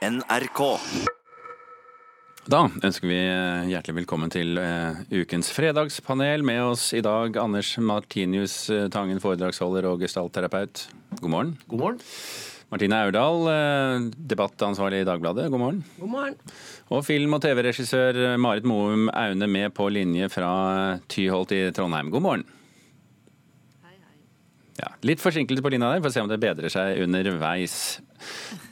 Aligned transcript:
NRK. 0.00 0.60
Da 2.48 2.62
ønsker 2.72 3.04
vi 3.04 3.18
eh, 3.20 3.66
hjertelig 3.68 3.98
velkommen 3.98 4.30
til 4.32 4.56
uh, 4.56 4.96
ukens 5.12 5.50
fredagspanel. 5.52 6.40
Med 6.40 6.62
oss 6.70 6.86
i 6.96 7.02
dag 7.04 7.36
Anders 7.36 7.74
Martinius 7.84 8.54
uh, 8.72 8.86
Tangen, 8.88 9.20
foredragsholder 9.20 9.90
og 9.90 10.00
gestaltterapeut. 10.00 10.86
God 11.20 11.34
morgen. 11.34 11.52
God 11.68 11.82
morgen. 11.82 12.00
Martine 12.72 13.02
Aurdal, 13.04 13.44
uh, 13.52 14.08
debattansvarlig 14.32 15.02
i 15.04 15.08
Dagbladet. 15.10 15.50
God 15.52 15.64
morgen. 15.66 15.82
God 15.98 16.14
morgen. 16.14 16.40
Og 16.88 17.04
film- 17.04 17.36
og 17.36 17.44
TV-regissør 17.44 18.38
Marit 18.40 18.64
Moum 18.64 19.10
Aune 19.12 19.50
med 19.52 19.76
på 19.76 19.90
linje 19.92 20.32
fra 20.32 20.54
Tyholt 21.12 21.52
i 21.52 21.66
Trondheim. 21.76 22.08
God 22.08 22.24
morgen. 22.24 22.48
Litt 25.06 25.22
forsinkelse 25.22 25.64
på 25.64 25.70
linja 25.72 25.94
der, 25.94 26.02
for 26.02 26.10
å 26.10 26.12
se 26.12 26.22
om 26.22 26.28
det 26.28 26.40
bedrer 26.42 26.72
seg 26.72 26.98
underveis. 27.06 27.74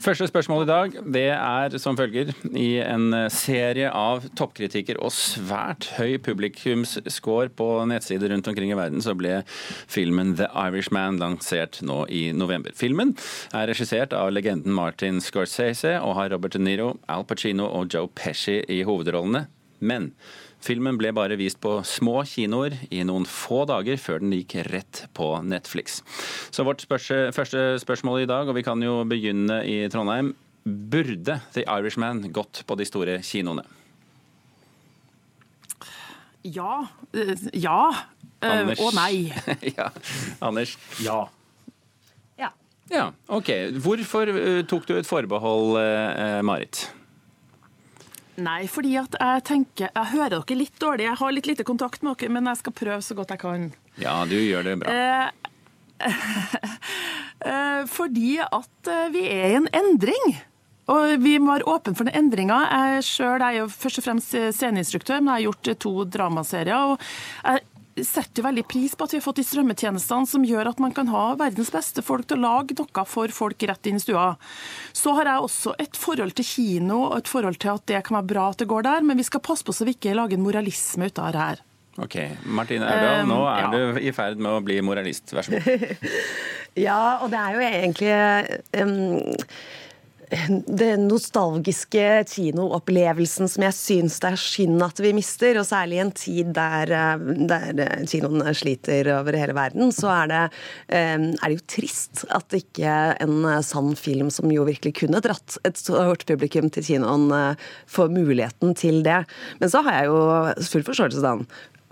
Første 0.05 0.27
spørsmål 0.29 0.67
i 0.67 0.69
dag 0.69 0.97
det 1.15 1.29
er 1.33 1.77
som 1.81 1.97
følger. 1.97 2.35
I 2.53 2.83
en 2.85 3.17
serie 3.33 3.89
av 3.89 4.27
toppkritikker 4.37 5.01
og 5.01 5.15
svært 5.17 5.89
høy 5.97 6.19
publikumsscore 6.21 7.49
på 7.57 7.69
nettsider 7.89 8.35
rundt 8.35 8.51
omkring 8.53 8.75
i 8.75 8.77
verden, 8.77 9.01
så 9.01 9.17
ble 9.17 9.41
filmen 9.89 10.35
The 10.37 10.51
Irishman 10.53 11.21
lansert 11.23 11.81
nå 11.81 12.03
i 12.13 12.27
november. 12.37 12.77
Filmen 12.77 13.15
er 13.57 13.71
regissert 13.73 14.13
av 14.17 14.35
legenden 14.37 14.77
Martin 14.77 15.23
Scorsese 15.25 15.97
og 16.03 16.19
har 16.21 16.35
Robert 16.35 16.59
De 16.59 16.61
Niro, 16.61 16.99
Al 17.09 17.25
Pacino 17.25 17.71
og 17.73 17.89
Joe 17.95 18.13
Pesci 18.13 18.61
i 18.69 18.83
hovedrollene. 18.85 19.47
Men 19.81 20.13
Filmen 20.61 20.97
ble 20.99 21.13
bare 21.15 21.37
vist 21.39 21.61
på 21.63 21.77
små 21.87 22.25
kinoer 22.27 22.75
i 22.91 23.05
noen 23.07 23.25
få 23.31 23.61
dager 23.71 23.97
før 24.03 24.19
den 24.25 24.33
gikk 24.35 24.57
rett 24.73 25.05
på 25.15 25.29
Netflix. 25.47 26.01
Så 26.51 26.65
vårt 26.67 26.83
spørs 26.83 27.07
første 27.37 27.63
spørsmål 27.79 28.25
i 28.25 28.29
dag, 28.31 28.49
og 28.51 28.57
vi 28.59 28.65
kan 28.67 28.83
jo 28.83 29.01
begynne 29.09 29.61
i 29.71 29.79
Trondheim. 29.93 30.33
Burde 30.67 31.39
The 31.55 31.63
Irishman 31.71 32.25
gått 32.35 32.65
på 32.69 32.77
de 32.77 32.85
store 32.91 33.21
kinoene? 33.25 33.63
Ja. 36.43 36.87
eh, 37.15 37.35
Ja. 37.53 37.95
eh, 38.43 38.61
Anders. 38.61 38.81
Og 38.81 38.95
nei. 38.95 39.33
ja. 39.79 39.89
Anders? 40.45 40.77
Ja. 41.03 41.29
Ja. 42.39 42.51
Ja, 42.91 43.11
OK. 43.29 43.49
Hvorfor 43.85 44.31
eh, 44.33 44.63
tok 44.69 44.87
du 44.89 44.95
et 44.99 45.07
forbehold, 45.09 45.79
eh, 45.81 46.41
Marit? 46.43 46.87
Nei, 48.39 48.69
fordi 48.71 48.95
at 49.01 49.17
jeg 49.19 49.45
tenker 49.49 49.89
Jeg 49.91 50.11
hører 50.13 50.39
dere 50.39 50.59
litt 50.61 50.77
dårlig. 50.79 51.07
Jeg 51.09 51.21
har 51.21 51.35
litt 51.35 51.49
lite 51.51 51.67
kontakt 51.67 52.05
med 52.07 52.19
dere, 52.21 52.33
men 52.37 52.51
jeg 52.51 52.61
skal 52.63 52.77
prøve 52.81 53.03
så 53.05 53.17
godt 53.19 53.35
jeg 53.35 53.43
kan. 53.43 53.71
Ja, 53.99 54.21
du 54.29 54.37
gjør 54.39 54.69
det 54.69 54.77
bra. 54.83 54.93
Eh, 54.95 55.27
fordi 57.97 58.37
at 58.45 58.93
eh, 58.93 59.09
vi 59.15 59.25
er 59.27 59.49
i 59.49 59.59
en 59.59 59.71
endring. 59.75 60.39
Og 60.89 61.19
vi 61.21 61.35
må 61.43 61.53
være 61.53 61.69
åpne 61.69 61.97
for 61.99 62.09
den 62.09 62.17
endringa. 62.17 62.63
Jeg 62.71 63.05
selv 63.05 63.45
er 63.45 63.59
jo 63.59 63.67
først 63.73 64.01
og 64.01 64.07
fremst 64.07 64.37
sceneinstruktør, 64.57 65.19
men 65.21 65.35
jeg 65.35 65.37
har 65.37 65.47
gjort 65.51 65.83
to 65.85 65.93
dramaserier. 66.09 66.95
og 66.95 67.03
jeg 67.45 67.67
setter 68.07 68.45
veldig 68.47 68.65
pris 68.69 68.95
på 68.95 69.07
at 69.07 69.15
vi 69.15 69.21
har 69.21 69.25
fått 69.25 69.41
de 69.41 69.47
strømmetjenestene 69.47 70.29
som 70.31 70.45
gjør 70.47 70.71
at 70.73 70.83
man 70.83 70.95
kan 70.97 71.11
ha 71.13 71.25
verdens 71.41 71.73
beste 71.75 72.05
folk 72.05 72.29
til 72.29 72.41
å 72.41 72.45
lage 72.47 72.77
noe 72.79 73.05
for 73.09 73.33
folk 73.35 73.67
rett 73.71 73.91
inn 73.91 74.01
i 74.01 74.03
stua. 74.03 74.33
Så 74.93 75.15
har 75.19 75.31
jeg 75.31 75.47
også 75.47 75.75
et 75.83 75.99
forhold 75.99 76.37
til 76.39 76.49
kino 76.49 77.05
og 77.09 77.19
et 77.21 77.31
forhold 77.31 77.61
til 77.63 77.75
at 77.75 77.87
det 77.91 78.03
kan 78.07 78.21
være 78.21 78.31
bra 78.35 78.51
at 78.53 78.63
det 78.63 78.69
går 78.71 78.87
der, 78.87 79.07
men 79.07 79.21
vi 79.21 79.27
skal 79.29 79.45
passe 79.45 79.67
på 79.67 79.75
så 79.75 79.89
vi 79.89 79.97
ikke 79.97 80.17
lager 80.19 80.39
en 80.39 80.47
moralisme 80.47 81.09
ut 81.09 81.23
av 81.23 81.35
det 81.35 81.47
her. 81.47 81.65
Ok, 81.99 82.15
Martine 82.45 82.87
Erdal, 82.87 83.25
Um, 83.25 83.33
nå 83.33 83.41
er 83.51 83.65
ja. 83.65 83.69
du 83.75 83.99
i 84.07 84.13
ferd 84.15 84.39
med 84.39 84.55
å 84.55 84.63
bli 84.63 84.79
moralist. 84.87 85.33
Vær 85.35 85.49
så 85.49 85.59
god. 85.59 86.07
Ja, 86.79 87.19
og 87.25 87.33
det 87.33 87.39
er 87.41 87.55
jo 87.57 87.63
egentlig 87.67 88.85
um, 88.85 89.49
det 90.67 90.91
nostalgiske 91.01 92.05
kinoopplevelsen 92.29 93.49
som 93.49 93.65
jeg 93.65 93.77
syns 93.77 94.19
det 94.23 94.33
er 94.35 94.41
synd 94.41 94.83
at 94.85 95.01
vi 95.03 95.13
mister, 95.17 95.57
og 95.61 95.67
særlig 95.69 95.99
i 95.99 96.03
en 96.03 96.13
tid 96.13 96.53
der, 96.57 96.93
eh, 96.93 97.25
der 97.49 97.83
eh, 97.85 98.05
kinoen 98.09 98.45
sliter 98.57 99.09
over 99.19 99.39
hele 99.39 99.57
verden, 99.57 99.93
så 99.95 100.11
er 100.13 100.33
det, 100.33 100.43
eh, 100.89 101.17
er 101.17 101.47
det 101.47 101.57
jo 101.57 101.67
trist 101.79 102.27
at 102.35 102.59
ikke 102.59 102.99
en 103.25 103.49
sann 103.65 103.95
film 103.99 104.33
som 104.35 104.53
jo 104.53 104.67
virkelig 104.69 104.95
kunne 105.01 105.23
dratt 105.25 105.59
et 105.65 105.81
stort 105.81 106.27
publikum 106.29 106.69
til 106.73 106.85
kinoen, 106.85 107.57
får 107.89 108.13
muligheten 108.13 108.75
til 108.79 109.03
det. 109.07 109.23
Men 109.61 109.71
så 109.73 109.83
har 109.87 110.01
jeg 110.01 110.11
jo 110.11 110.21
full 110.69 110.87
forståelse 110.87 111.25
da 111.25 111.37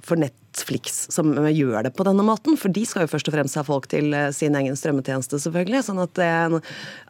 for 0.07 0.21
Netflix 0.21 1.07
som 1.13 1.33
gjør 1.51 1.87
det 1.87 1.93
på 1.97 2.07
denne 2.07 2.25
måten. 2.27 2.57
For 2.61 2.73
de 2.73 2.85
skal 2.89 3.05
jo 3.05 3.13
først 3.13 3.31
og 3.31 3.37
fremst 3.37 3.59
ha 3.59 3.65
folk 3.67 3.89
til 3.93 4.15
eh, 4.17 4.31
sin 4.35 4.57
egen 4.59 4.79
strømmetjeneste, 4.79 5.41
selvfølgelig. 5.43 5.83
Sånn 5.89 6.03
at, 6.05 6.15
det, 6.19 6.63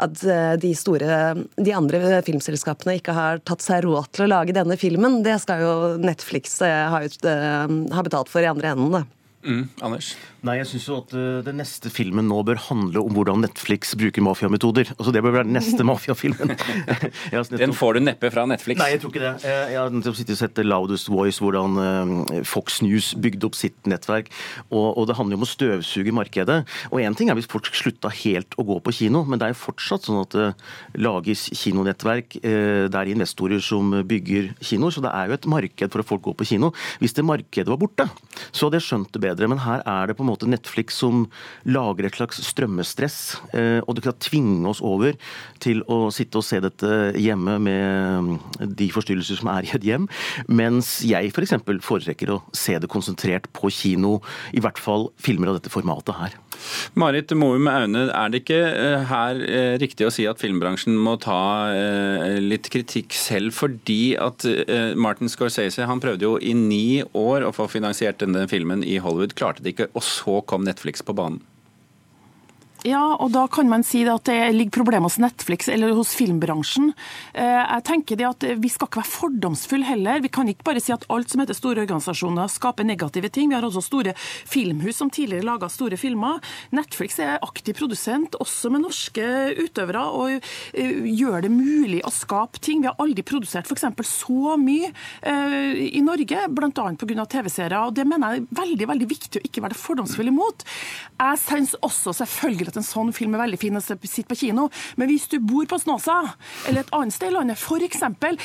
at 0.07 0.25
eh, 0.25 0.55
de 0.63 0.73
store, 0.79 1.19
de 1.57 1.77
andre 1.77 2.23
filmselskapene 2.27 2.99
ikke 3.01 3.17
har 3.17 3.43
tatt 3.47 3.65
seg 3.65 3.85
råd 3.87 4.11
til 4.17 4.27
å 4.27 4.33
lage 4.33 4.57
denne 4.57 4.79
filmen, 4.81 5.21
det 5.27 5.39
skal 5.45 5.65
jo 5.65 5.75
Netflix 6.03 6.59
eh, 6.65 6.87
ha, 6.93 7.05
ut, 7.05 7.21
eh, 7.29 7.77
ha 7.97 8.07
betalt 8.07 8.33
for 8.33 8.45
i 8.45 8.51
andre 8.51 8.75
enden, 8.75 8.99
da. 9.01 9.05
Mm, 9.47 9.69
Anders? 9.85 10.17
Nei, 10.47 10.57
jeg 10.61 10.69
syns 10.71 10.85
jo 10.89 10.97
at 11.03 11.13
uh, 11.17 11.41
den 11.47 11.59
neste 11.59 11.91
filmen 11.91 12.29
nå 12.31 12.39
bør 12.47 12.61
handle 12.69 13.01
om 13.03 13.15
hvordan 13.17 13.41
Netflix 13.43 13.95
bruker 13.99 14.23
mafiametoder. 14.23 14.93
Altså 14.97 15.13
Det 15.15 15.23
bør 15.25 15.35
være 15.41 15.49
den 15.49 15.57
neste 15.59 15.83
mafiafilmen. 15.91 16.53
Nettopp- 17.33 17.59
Den 17.59 17.75
får 17.75 17.99
du 17.99 18.01
neppe 18.07 18.31
fra 18.31 18.45
Netflix. 18.49 18.79
Nei, 18.79 18.91
jeg 18.95 19.03
tror 19.03 19.11
ikke 19.15 19.25
det. 19.25 19.33
Jeg 19.73 19.79
har 19.81 19.91
nettopp 19.95 20.19
sittet 20.21 20.37
og 20.37 20.41
sett 20.45 20.61
Loudest 20.67 21.11
Voice, 21.11 21.43
hvordan 21.43 21.77
uh, 21.81 22.45
Fox 22.47 22.79
News 22.87 23.11
bygde 23.19 23.49
opp 23.49 23.59
sitt 23.59 23.91
nettverk. 23.91 24.31
Og, 24.71 24.87
og 25.01 25.09
det 25.11 25.17
handler 25.19 25.37
jo 25.37 25.41
om 25.43 25.47
å 25.49 25.51
støvsuge 25.51 26.15
markedet. 26.15 26.61
Og 26.93 27.03
én 27.03 27.17
ting 27.19 27.33
er 27.33 27.39
hvis 27.41 27.51
folk 27.51 27.67
slutta 27.75 28.13
helt 28.23 28.55
å 28.61 28.67
gå 28.71 28.79
på 28.87 28.95
kino, 29.01 29.25
men 29.27 29.41
det 29.43 29.49
er 29.49 29.55
jo 29.57 29.61
fortsatt 29.65 30.07
sånn 30.07 30.21
at 30.23 30.37
det 30.37 30.47
lages 31.03 31.49
kinonettverk. 31.59 32.39
eh, 32.43 32.87
Det 32.93 33.01
er 33.03 33.11
investorer 33.17 33.59
som 33.65 33.91
bygger 34.07 34.53
kinoer, 34.61 34.93
så 34.95 35.03
det 35.03 35.11
er 35.17 35.33
jo 35.33 35.37
et 35.41 35.49
marked 35.51 35.91
for 35.93 36.05
at 36.05 36.11
folk 36.13 36.23
går 36.29 36.37
på 36.39 36.47
kino. 36.53 36.71
Hvis 37.03 37.17
det 37.17 37.25
markedet 37.27 37.67
var 37.73 37.81
borte, 37.81 38.07
så 38.53 38.67
hadde 38.69 38.79
jeg 38.81 38.87
skjønt 38.91 39.11
det 39.17 39.23
bedre. 39.27 39.49
Men 39.51 39.65
her 39.65 39.83
er 39.83 40.07
det 40.13 40.17
på 40.19 40.23
en 40.23 40.29
måte 40.29 40.35
Netflix 40.45 40.99
som 41.01 41.25
lager 41.65 42.05
et 42.05 42.19
slags 42.19 42.43
strømmestress. 42.45 43.41
eh, 43.55 43.81
Og 43.89 43.97
du 43.97 44.03
kan 44.03 44.13
tvinge 44.21 44.69
oss 44.69 44.83
over 44.83 45.17
til 45.59 45.81
å 45.89 46.11
sitte 46.13 46.37
og 46.37 46.45
se 46.45 46.61
dette 46.61 47.13
hjemme 47.17 47.59
med 47.59 48.39
de 48.77 48.91
forstyrrelser 48.93 49.41
som 49.41 49.49
er 49.49 49.65
i 49.65 49.73
et 49.73 49.83
hjem. 49.83 50.09
Mens 50.49 51.01
jeg 51.01 51.33
f.eks. 51.33 51.57
For 51.65 51.81
foretrekker 51.81 52.35
å 52.35 52.43
se 52.53 52.77
det 52.79 52.89
konsentrert 52.93 53.49
på 53.53 53.71
kino. 53.73 54.21
I 54.53 54.61
hvert 54.61 54.79
fall 54.79 55.09
filmer 55.17 55.49
av 55.49 55.61
dette 55.61 55.73
formatet 55.73 56.15
her. 56.21 56.37
Marit 56.99 57.33
Moum 57.37 57.69
Aune, 57.71 58.07
er 58.11 58.33
det 58.33 58.43
ikke 58.45 58.61
eh, 58.71 59.07
her 59.11 59.43
eh, 59.47 59.75
riktig 59.83 60.07
å 60.07 60.13
si 60.15 60.27
at 60.29 60.41
filmbransjen 60.43 60.97
må 60.97 61.17
ta 61.23 61.41
eh, 61.73 62.39
litt 62.43 62.71
kritikk 62.73 63.17
selv, 63.17 63.55
fordi 63.57 64.17
at 64.21 64.45
Martin 64.99 65.31
Scorsese 65.31 65.87
han 65.89 66.01
prøvde 66.03 66.27
jo 66.27 66.37
i 66.41 66.55
ni 66.57 67.03
år 67.17 67.47
å 67.47 67.53
få 67.55 67.69
finansiert 67.71 68.21
denne 68.23 68.47
filmen 68.51 68.85
i 68.87 68.99
Hollywood, 69.03 69.37
klarte 69.39 69.65
det 69.65 69.77
ikke, 69.77 69.91
og 69.95 70.05
så 70.07 70.41
kom 70.49 70.67
Netflix 70.67 71.05
på 71.07 71.17
banen. 71.17 71.43
Ja, 72.87 73.17
og 73.19 73.33
da 73.35 73.47
kan 73.51 73.67
man 73.67 73.83
si 73.83 74.05
at 74.07 74.29
det 74.29 74.37
ligger 74.55 74.77
problemer 74.79 75.09
hos 75.09 75.17
Netflix 75.19 75.67
eller 75.73 75.91
hos 75.97 76.13
filmbransjen. 76.15 76.93
Eh, 77.35 77.43
Jeg 77.67 77.83
tenker 77.89 78.17
det 78.21 78.27
at 78.29 78.45
Vi 78.63 78.69
skal 78.71 78.87
ikke 78.87 79.01
være 79.01 79.11
fordomsfulle 79.11 79.85
heller. 79.89 80.21
Vi 80.23 80.29
kan 80.31 80.47
ikke 80.47 80.63
bare 80.69 80.81
si 80.81 80.93
at 80.95 81.07
alt 81.11 81.33
som 81.33 81.41
heter 81.43 81.57
store 81.57 81.83
organisasjoner 81.83 82.47
skaper 82.53 82.87
negative 82.87 83.29
ting. 83.29 83.49
Vi 83.51 83.57
har 83.57 83.67
også 83.67 83.83
store 83.83 84.15
filmhus 84.17 85.01
som 85.01 85.11
tidligere 85.11 85.43
laga 85.49 85.69
store 85.69 85.97
filmer. 85.99 86.39
Netflix 86.71 87.19
er 87.19 87.41
aktiv 87.43 87.75
produsent, 87.75 88.37
også 88.39 88.71
med 88.71 88.85
norske 88.85 89.27
utøvere, 89.65 90.05
og 90.07 90.37
eh, 90.73 91.03
gjør 91.11 91.43
det 91.43 91.51
mulig 91.51 92.05
å 92.07 92.15
skape 92.15 92.63
ting. 92.63 92.85
Vi 92.85 92.91
har 92.93 93.03
aldri 93.03 93.27
produsert 93.27 93.67
f.eks. 93.67 93.89
så 94.07 94.55
mye 94.63 94.93
eh, 95.27 95.83
i 95.91 96.05
Norge, 96.07 96.47
bl.a. 96.55 96.71
pga. 96.71 97.27
TV-serier. 97.35 97.81
og 97.83 97.99
Det 97.99 98.07
mener 98.07 98.37
jeg 98.37 98.45
er 98.47 98.63
veldig 98.63 98.91
veldig 98.95 99.11
viktig 99.11 99.43
å 99.43 99.45
ikke 99.51 99.67
være 99.67 99.81
fordomsfull 99.83 100.31
imot. 100.31 100.63
Jeg 101.19 101.43
syns 101.43 101.75
også 101.83 102.15
selvfølgelig 102.23 102.76
at 102.77 102.83
en 102.83 102.87
sånn 102.87 103.13
film 103.17 103.37
er 103.37 103.45
veldig 103.47 103.61
fin 103.61 103.79
å 103.79 103.83
sitte 103.83 104.29
på 104.29 104.39
kino, 104.39 104.69
men 105.01 105.11
hvis 105.11 105.29
du 105.33 105.39
bor 105.41 105.67
på 105.69 105.81
Snåsa 105.81 106.19
eller 106.69 106.85
et 106.85 106.95
annet 106.97 107.17
sted 107.17 107.33
i 107.33 107.37
landet 107.37 107.57
f.eks., 107.57 108.03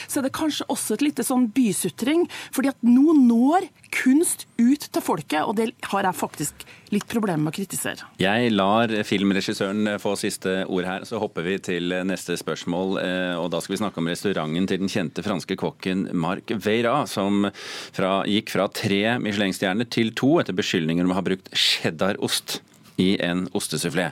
så 0.07 0.22
er 0.22 0.28
det 0.28 0.36
kanskje 0.36 0.68
også 0.72 0.95
et 0.95 1.06
lite 1.06 1.25
sånn 1.28 1.50
bysutring. 1.51 2.28
fordi 2.51 2.72
at 2.72 2.80
nå 2.86 3.16
når 3.18 3.68
kunst 3.92 4.48
ut 4.62 4.88
til 4.88 5.04
folket, 5.04 5.44
og 5.44 5.57
det 5.57 5.72
har 5.92 6.07
jeg 6.07 6.16
faktisk 6.18 6.63
litt 6.92 7.07
problemer 7.12 7.45
med 7.45 7.54
å 7.54 7.56
kritisere. 7.56 8.07
Jeg 8.19 8.51
lar 8.54 8.92
filmregissøren 9.07 9.95
få 10.01 10.16
siste 10.19 10.62
ord 10.68 10.88
her, 10.88 11.06
så 11.07 11.19
hopper 11.22 11.45
vi 11.48 11.57
til 11.63 11.95
neste 12.07 12.36
spørsmål. 12.39 12.98
eh, 13.01 13.36
Og 13.39 13.50
da 13.51 13.62
skal 13.62 13.75
vi 13.75 13.81
snakke 13.84 14.01
om 14.01 14.07
restauranten 14.12 14.68
til 14.68 14.80
den 14.84 14.92
kjente 14.92 15.24
franske 15.24 15.56
kokken 15.60 16.10
Marc 16.13 16.51
Veira, 16.51 17.06
som 17.07 17.50
fra, 17.92 18.24
gikk 18.27 18.51
fra 18.51 18.68
tre 18.68 19.18
Michelin-stjerner 19.19 19.89
til 19.89 20.12
to 20.16 20.39
etter 20.39 20.56
beskyldninger 20.56 21.04
om 21.06 21.12
å 21.12 21.19
ha 21.19 21.25
brukt 21.25 21.51
cheddarost 21.56 22.62
i 23.01 23.09
en 23.25 23.45
ostesufflé. 23.57 24.09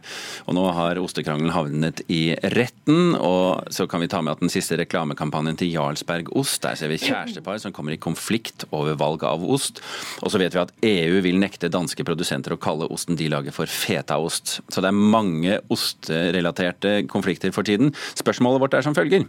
Og 0.47 0.57
nå 0.57 0.65
har 0.75 0.99
ostekrangelen 1.01 1.53
havnet 1.53 2.01
i 2.11 2.33
retten, 2.55 3.15
og 3.15 3.69
så 3.73 3.87
kan 3.89 4.03
vi 4.03 4.09
ta 4.11 4.21
med 4.25 4.37
at 4.37 4.43
den 4.43 4.51
siste 4.53 4.77
reklamekampanjen 4.79 5.59
til 5.59 5.71
Jarlsberg 5.73 6.31
ost, 6.39 6.61
der 6.65 6.77
ser 6.79 6.91
vi 6.91 6.99
kjærestepar 7.01 7.61
som 7.61 7.75
kommer 7.75 7.95
i 7.95 8.01
konflikt 8.01 8.65
over 8.75 8.97
valg 8.99 9.23
av 9.27 9.45
ost. 9.45 9.83
Og 10.23 10.33
så 10.33 10.41
vet 10.41 10.55
vi 10.55 10.63
at 10.63 10.73
EU 10.89 11.21
vil 11.25 11.39
nekte 11.41 11.71
danske 11.71 12.05
produsenter 12.07 12.55
å 12.55 12.61
kalle 12.61 12.89
osten 12.89 13.19
de 13.19 13.29
lager 13.31 13.55
for 13.55 13.69
fetaost. 13.69 14.59
Så 14.69 14.83
det 14.83 14.91
er 14.91 14.99
mange 15.15 15.59
osterelaterte 15.73 16.95
konflikter 17.11 17.53
for 17.55 17.67
tiden. 17.67 17.93
Spørsmålet 18.19 18.63
vårt 18.63 18.77
er 18.79 18.85
som 18.85 18.97
følger. 18.97 19.27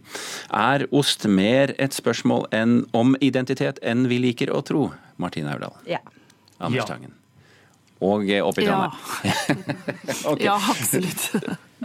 Er 0.51 0.87
ost 0.97 1.27
mer 1.29 1.75
et 1.79 1.97
spørsmål 1.97 2.49
enn 2.57 2.81
om 2.97 3.17
identitet 3.21 3.81
enn 3.83 4.09
vi 4.11 4.21
liker 4.23 4.53
å 4.55 4.65
tro? 4.67 4.91
Martine 5.21 5.53
Aurdal. 5.53 5.77
Ja. 5.89 6.01
Anders 6.59 6.83
Ja. 6.83 6.85
Tangen. 6.95 7.20
Og 8.00 8.29
eh, 8.29 8.41
oppi 8.44 8.64
Ja. 8.64 8.88
okay. 10.31 10.44
Ja, 10.44 10.56
absolutt. 10.56 11.32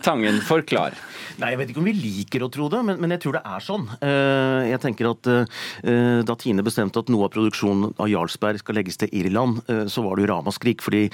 Tangen, 0.04 0.42
forklar. 0.44 0.96
Nei, 1.40 1.52
Jeg 1.54 1.60
vet 1.60 1.72
ikke 1.72 1.82
om 1.82 1.88
vi 1.88 1.94
liker 1.96 2.44
å 2.44 2.50
tro 2.52 2.68
det, 2.72 2.82
men, 2.88 3.00
men 3.00 3.14
jeg 3.16 3.22
tror 3.24 3.38
det 3.38 3.44
er 3.48 3.64
sånn. 3.64 3.86
Uh, 4.02 4.68
Jeg 4.68 4.82
tenker 4.84 5.10
at 5.10 5.30
uh, 5.32 6.22
Da 6.28 6.36
Tine 6.40 6.64
bestemte 6.66 7.00
at 7.00 7.12
noe 7.12 7.28
av 7.28 7.34
produksjonen 7.34 7.94
av 8.00 8.10
Jarlsberg 8.12 8.60
skal 8.60 8.80
legges 8.80 9.00
til 9.00 9.12
Irland, 9.16 9.62
uh, 9.70 9.86
så 9.92 10.04
var 10.04 10.16
det 10.16 10.26
jo 10.26 10.32
ramaskrik. 10.34 10.84
Fordi 10.86 11.08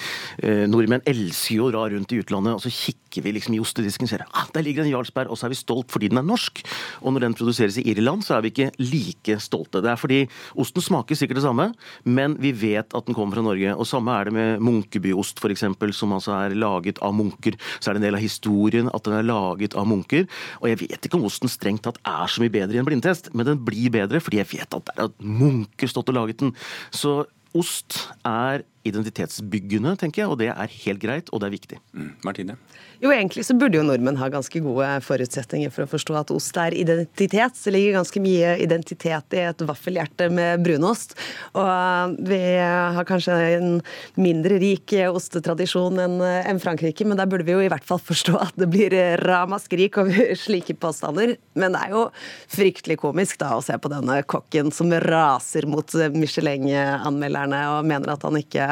nordmenn 0.71 1.03
elsker 1.07 1.57
jo 1.57 1.67
å 1.67 1.71
dra 1.73 1.83
rundt 1.91 2.11
i 2.13 2.19
utlandet, 2.21 2.55
og 2.57 2.61
så 2.63 2.71
kikker 2.73 3.23
vi 3.25 3.33
liksom 3.35 3.55
i 3.55 3.59
ostedisken 3.61 4.07
og 4.07 4.11
ser 4.11 4.23
ah, 4.25 4.47
der 4.53 4.65
ligger 4.65 4.83
en 4.83 4.91
Jarlsberg, 4.91 5.29
og 5.31 5.37
så 5.37 5.47
er 5.47 5.53
vi 5.53 5.59
stolt 5.59 5.91
fordi 5.93 6.09
den 6.11 6.21
er 6.21 6.25
norsk. 6.27 6.61
Og 7.01 7.13
når 7.13 7.25
den 7.25 7.37
produseres 7.37 7.77
i 7.79 7.85
Irland, 7.91 8.25
så 8.25 8.37
er 8.37 8.45
vi 8.45 8.51
ikke 8.53 8.69
like 8.81 9.37
stolte. 9.43 9.81
Det 9.83 9.91
er 9.93 9.99
fordi 9.99 10.21
osten 10.61 10.85
smaker 10.85 11.17
sikkert 11.17 11.41
det 11.41 11.45
samme, 11.45 11.69
men 12.07 12.37
vi 12.41 12.53
vet 12.55 12.95
at 12.97 13.07
den 13.07 13.17
kommer 13.17 13.37
fra 13.37 13.45
Norge. 13.45 13.75
Og 13.75 13.89
samme 13.89 14.15
er 14.17 14.29
det 14.29 14.35
med 14.37 14.65
Munkebyost, 14.65 15.41
f.eks., 15.41 15.67
som 15.97 16.17
altså 16.17 16.35
er 16.39 16.57
laget 16.57 17.01
av 17.05 17.15
munker. 17.17 17.57
Så 17.79 17.91
er 17.91 17.97
det 17.97 18.03
en 18.03 18.09
del 18.09 18.19
av 18.19 18.25
historien 18.25 18.70
at 18.79 19.07
den 19.07 19.17
er 19.17 19.27
laget 19.27 19.75
av 19.77 19.89
munker. 19.89 20.27
Og 20.61 20.69
jeg 20.71 20.81
vet 20.85 21.05
ikke 21.07 21.19
om 21.19 21.27
osten 21.27 21.51
strengt 21.51 21.83
tatt 21.85 21.99
er 22.07 22.31
så 22.31 22.43
mye 22.43 22.53
bedre 22.53 22.77
i 22.77 22.81
en 22.81 22.87
blindtest, 22.87 23.31
men 23.35 23.47
den 23.47 23.61
blir 23.65 23.91
bedre 23.93 24.21
fordi 24.23 24.41
jeg 24.41 24.51
vet 24.55 24.77
at 24.77 24.87
det 24.87 24.97
er 24.97 25.09
at 25.09 25.21
munker 25.21 25.91
stått 25.91 26.09
og 26.13 26.17
laget 26.21 26.41
den. 26.43 26.55
Så 26.95 27.21
ost 27.57 28.05
er 28.27 28.63
identitetsbyggende, 28.87 29.95
tenker 29.99 30.23
jeg, 30.23 30.31
og 30.31 30.39
det 30.41 30.49
er 30.53 30.77
helt 30.85 31.01
greit, 31.01 31.29
og 31.31 31.41
det 31.41 31.49
er 31.49 31.55
viktig. 31.55 31.79
Mm. 31.93 32.09
Martine? 32.25 32.55
Jo, 33.01 33.11
egentlig 33.13 33.45
så 33.47 33.55
burde 33.57 33.79
jo 33.79 33.85
nordmenn 33.85 34.19
ha 34.19 34.29
ganske 34.29 34.61
gode 34.61 34.87
forutsetninger 35.05 35.71
for 35.73 35.85
å 35.85 35.89
forstå 35.89 36.17
at 36.19 36.33
ost 36.33 36.57
er 36.61 36.75
identitet. 36.77 37.57
Det 37.57 37.73
ligger 37.73 37.97
ganske 37.99 38.21
mye 38.21 38.55
identitet 38.61 39.37
i 39.37 39.43
et 39.49 39.63
vaffelhjerte 39.65 40.29
med 40.33 40.61
brunost. 40.65 41.15
Og 41.57 42.17
vi 42.29 42.41
har 42.61 43.07
kanskje 43.09 43.37
en 43.57 43.79
mindre 44.21 44.59
rik 44.61 44.93
ostetradisjon 45.07 45.97
enn 46.01 46.19
enn 46.21 46.61
Frankrike, 46.61 47.05
men 47.07 47.19
der 47.19 47.29
burde 47.29 47.45
vi 47.47 47.55
jo 47.55 47.63
i 47.63 47.69
hvert 47.71 47.85
fall 47.87 47.99
forstå 48.01 48.35
at 48.39 48.57
det 48.59 48.69
blir 48.71 48.93
ramaskrik 49.21 49.97
over 50.01 50.33
slike 50.43 50.75
påstander. 50.81 51.35
Men 51.57 51.75
det 51.75 51.85
er 51.85 51.95
jo 51.95 52.03
fryktelig 52.51 52.99
komisk 53.01 53.41
da 53.41 53.55
å 53.57 53.63
se 53.65 53.77
på 53.81 53.91
denne 53.91 54.21
kokken 54.29 54.71
som 54.75 54.93
raser 55.05 55.67
mot 55.69 55.97
Michelin-anmelderne 56.15 57.63
og 57.75 57.89
mener 57.89 58.13
at 58.13 58.25
han 58.27 58.39
ikke 58.39 58.70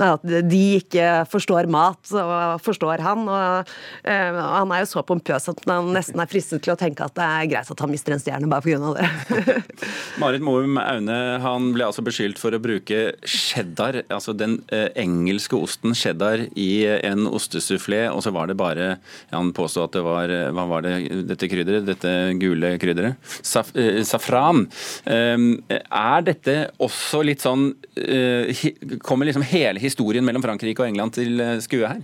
Nei, 0.00 0.10
at 0.14 0.24
de 0.48 0.62
ikke 0.80 1.08
forstår 1.30 1.68
mat, 1.70 2.00
og 2.14 2.62
forstår 2.64 3.02
han. 3.04 3.26
og 3.28 3.74
eh, 4.08 4.40
Han 4.58 4.72
er 4.74 4.84
jo 4.84 4.90
så 4.94 5.04
pompøs 5.06 5.48
at 5.52 5.62
han 5.68 5.92
nesten 5.94 6.22
er 6.22 6.30
fristet 6.30 6.64
til 6.64 6.74
å 6.74 6.78
tenke 6.80 7.06
at 7.06 7.14
det 7.16 7.26
er 7.26 7.50
greit 7.52 7.70
at 7.74 7.84
han 7.84 7.92
mister 7.92 8.14
en 8.14 8.22
stjerne 8.22 8.50
bare 8.50 8.64
pga. 8.64 8.92
det. 8.96 9.58
Marit 10.22 10.44
Moum 10.44 10.78
Aune 10.80 11.18
han 11.44 11.70
ble 11.74 11.88
altså 11.88 12.04
beskyldt 12.06 12.40
for 12.40 12.54
å 12.54 12.62
bruke 12.62 13.00
cheddar, 13.28 14.02
altså 14.08 14.34
den 14.36 14.60
eh, 14.74 14.88
engelske 15.00 15.58
osten 15.58 15.96
cheddar, 15.98 16.46
i 16.54 16.84
en 16.86 17.26
ostesufflé, 17.28 18.04
og 18.12 18.22
så 18.24 18.32
var 18.34 18.48
det 18.50 18.56
bare 18.58 18.96
Han 19.32 19.52
påstod 19.56 19.88
at 19.88 19.96
det 19.96 20.04
var 20.04 20.32
eh, 20.32 20.50
Hva 20.54 20.66
var 20.70 20.84
det 20.86 20.94
dette 21.28 21.48
krydderet? 21.50 21.86
Dette 21.88 22.12
gule 22.40 22.74
krydderet? 22.80 23.18
Saf, 23.44 23.72
eh, 23.76 24.02
safran. 24.06 24.64
Eh, 25.04 25.36
er 25.84 26.26
dette 26.26 26.56
også 26.82 27.22
litt 27.26 27.44
sånn 27.44 27.72
Kommer 27.94 29.24
Kommer 29.24 29.33
liksom 29.34 29.58
hele 29.58 29.80
historien 29.82 30.24
mellom 30.24 30.42
Frankrike 30.42 30.82
og 30.82 30.88
England 30.88 31.16
til 31.18 31.40
eh, 31.42 31.58
skue 31.64 31.88
her? 31.88 32.02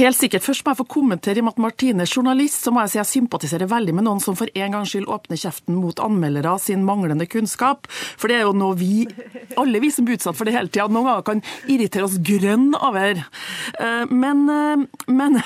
Helt 0.00 0.16
sikkert. 0.16 0.44
Først 0.46 0.64
må 0.64 0.72
jeg 0.72 0.78
få 0.78 0.86
kommentere 0.94 1.36
i 1.36 1.42
og 1.42 1.50
med 1.50 1.58
at 1.58 1.60
Martine 1.60 2.04
er 2.06 2.08
journalist, 2.08 2.62
så 2.64 2.72
må 2.72 2.80
jeg 2.86 2.92
si 2.94 2.98
jeg 3.00 3.08
sympatiserer 3.10 3.68
veldig 3.68 3.92
med 3.98 4.06
noen 4.06 4.22
som 4.24 4.36
for 4.38 4.48
en 4.48 4.72
gangs 4.72 4.94
skyld 4.94 5.08
åpner 5.12 5.36
kjeften 5.40 5.76
mot 5.76 6.00
anmeldere 6.00 6.54
sin 6.62 6.86
manglende 6.88 7.26
kunnskap. 7.28 7.84
For 7.90 8.32
det 8.32 8.38
er 8.38 8.46
jo 8.46 8.54
noe 8.56 8.78
vi, 8.80 9.04
alle 9.60 9.82
vi 9.82 9.90
som 9.92 10.06
blir 10.08 10.16
utsatt 10.16 10.38
for 10.38 10.48
det 10.48 10.54
hele 10.56 10.72
tida, 10.72 10.86
noen 10.88 11.04
ganger 11.10 11.26
kan 11.26 11.42
irritere 11.68 12.06
oss 12.06 12.16
grønn 12.24 12.70
over. 12.78 13.20
Eh, 13.76 14.06
Men, 14.10 14.40
eh, 14.48 15.04
men, 15.12 15.36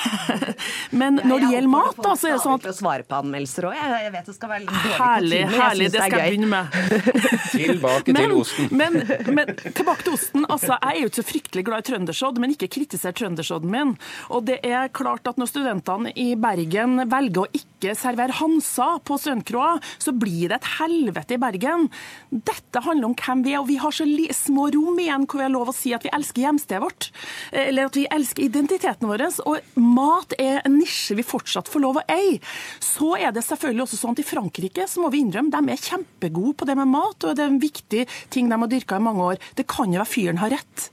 men 1.00 1.18
når 1.18 1.42
det 1.42 1.50
gjelder 1.56 1.72
mat, 1.72 1.98
da, 1.98 2.14
så 2.14 2.30
er 2.30 2.36
det 2.36 2.44
sånn 2.44 2.54
at 2.60 2.68
å 2.70 2.76
svare 2.76 3.06
på 3.08 3.18
anmeldelser 3.18 3.68
òg. 3.72 3.74
Jeg, 3.74 4.12
vet 4.14 4.30
det 4.30 4.36
skal 4.36 4.52
være 4.52 4.62
litt 4.62 4.72
dårlig 4.76 5.00
Herlig, 5.00 5.40
kutyme, 5.42 5.58
herlig, 5.64 5.90
det 5.90 6.04
skal 6.04 6.14
jeg 6.14 6.30
begynne 6.30 6.50
med. 6.52 6.64
Tilbake 7.54 8.14
til 8.14 8.36
osten. 8.38 8.70
Men, 8.70 9.00
men 9.34 9.52
tilbake 9.64 10.06
til 10.06 10.14
osten. 10.14 10.46
Altså, 10.46 10.78
jeg 10.78 10.94
er 10.94 11.02
jo 11.02 11.10
ikke 11.10 11.20
så 11.20 11.26
fryktelig 11.32 11.66
glad 11.66 11.82
i 11.84 11.88
trøndersodd, 11.90 12.40
men 12.42 12.54
ikke 12.54 12.70
kritiser 12.78 13.14
trøndersodden 13.16 13.74
min. 13.74 13.94
Og 14.30 14.43
det 14.44 14.58
er 14.66 14.92
klart 14.94 15.26
at 15.30 15.38
når 15.40 15.50
studentene 15.50 16.12
i 16.20 16.34
Bergen 16.40 17.04
velger 17.10 17.44
å 17.44 17.50
ikke 17.56 17.94
servere 17.98 18.36
Hansa 18.38 18.94
på 19.04 19.16
studentkroa, 19.20 19.78
så 20.00 20.14
blir 20.16 20.50
det 20.50 20.60
et 20.60 20.70
helvete 20.78 21.36
i 21.36 21.40
Bergen. 21.40 21.88
Dette 22.30 22.82
handler 22.84 23.10
om 23.10 23.16
hvem 23.18 23.44
vi 23.44 23.54
er, 23.54 23.62
og 23.62 23.68
vi 23.68 23.78
har 23.80 23.94
så 23.94 24.06
små 24.34 24.68
rom 24.74 25.00
igjen 25.00 25.26
hvor 25.26 25.40
vi 25.40 25.46
har 25.46 25.54
lov 25.54 25.72
å 25.72 25.76
si 25.76 25.94
at 25.96 26.04
vi 26.06 26.12
elsker 26.14 26.44
hjemstedet 26.46 26.82
vårt. 26.84 27.10
Eller 27.52 27.88
at 27.88 27.98
vi 27.98 28.06
elsker 28.10 28.46
identiteten 28.46 29.10
vår. 29.10 29.26
Og 29.48 29.80
mat 29.80 30.36
er 30.38 30.62
en 30.62 30.78
nisje 30.78 31.16
vi 31.18 31.26
fortsatt 31.26 31.70
får 31.70 31.84
lov 31.84 32.00
å 32.00 32.06
eie. 32.12 32.40
Så 32.84 33.14
er 33.18 33.34
det 33.34 33.44
selvfølgelig 33.46 33.86
også 33.86 34.00
sånn 34.00 34.16
at 34.16 34.24
i 34.24 34.28
Frankrike 34.28 34.88
så 34.90 35.04
må 35.04 35.12
vi 35.12 35.24
innrømme 35.24 35.52
de 35.54 35.74
er 35.74 35.84
kjempegode 35.84 36.56
på 36.60 36.68
det 36.68 36.76
med 36.78 36.90
mat, 36.90 37.24
og 37.24 37.36
det 37.36 37.44
er 37.44 37.52
en 37.52 37.62
viktig 37.62 38.06
ting 38.34 38.50
de 38.50 38.58
har 38.58 38.70
dyrka 38.70 38.98
i 38.98 39.04
mange 39.04 39.30
år. 39.34 39.42
Det 39.56 39.68
kan 39.70 39.92
jo 39.92 40.00
være 40.00 40.10
fyren 40.10 40.42
har 40.42 40.54
rett. 40.56 40.90